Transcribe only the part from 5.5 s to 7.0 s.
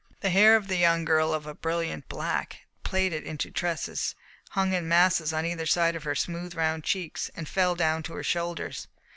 side of her smooth, round